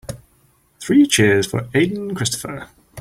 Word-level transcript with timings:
Three 0.79 1.05
cheers 1.05 1.45
for 1.45 1.69
Aden 1.75 2.15
Christopher. 2.15 2.71